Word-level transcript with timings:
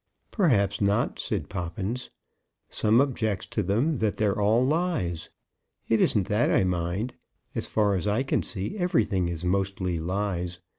"Perhaps 0.31 0.81
not," 0.81 1.19
said 1.19 1.47
Poppins. 1.47 2.09
"Some 2.69 2.99
objects 2.99 3.45
to 3.45 3.61
them 3.61 3.99
that 3.99 4.15
they're 4.17 4.41
all 4.41 4.65
lies. 4.65 5.29
It 5.87 6.01
isn't 6.01 6.27
that 6.27 6.49
I 6.49 6.63
mind. 6.63 7.13
As 7.53 7.67
far 7.67 7.93
as 7.93 8.07
I 8.07 8.23
can 8.23 8.41
see, 8.41 8.75
everything 8.79 9.29
is 9.29 9.45
mostly 9.45 9.99
lies. 9.99 10.59